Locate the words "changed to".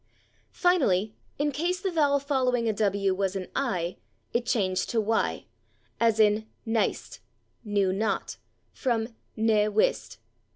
4.47-4.99